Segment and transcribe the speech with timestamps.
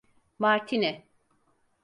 [0.41, 0.91] Martini?